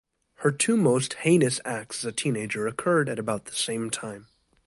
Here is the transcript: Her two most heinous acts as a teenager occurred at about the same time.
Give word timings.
Her 0.37 0.51
two 0.51 0.77
most 0.77 1.13
heinous 1.13 1.61
acts 1.63 1.99
as 1.99 2.05
a 2.05 2.11
teenager 2.11 2.65
occurred 2.65 3.07
at 3.07 3.19
about 3.19 3.45
the 3.45 3.51
same 3.53 3.91
time. 3.91 4.25